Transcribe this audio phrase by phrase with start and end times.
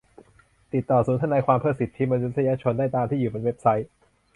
[0.73, 3.87] ติดต่อศูนย์ทนายความเพื่อสิทธิมนุษยชนได้ตามที่อยู่บนเว็บไซต์